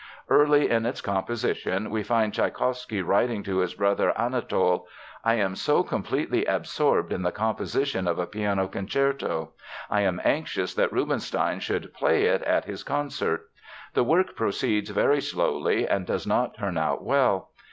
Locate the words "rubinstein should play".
10.91-12.23